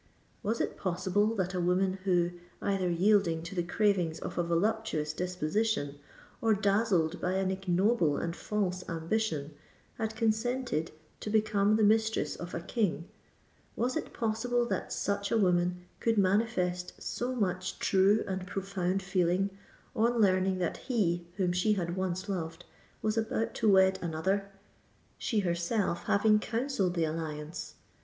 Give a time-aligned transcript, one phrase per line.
[0.41, 5.13] Was it possible that a woman who, either yielding to the cravings of a voluptuous
[5.13, 5.99] disposition
[6.41, 9.53] or dazzled by an ignoble and false ambition,
[9.99, 15.85] had consented to become the mistress of a King,—was it possible that such a woman
[15.99, 19.51] could manifest so much true and profound feeling
[19.95, 22.65] on learning that he whom she had once loved
[23.03, 24.49] was about to wed another,
[25.19, 27.75] she herself having counselled the alliance?